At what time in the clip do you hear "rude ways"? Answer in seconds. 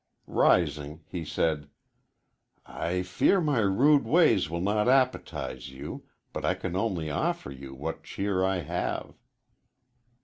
3.59-4.49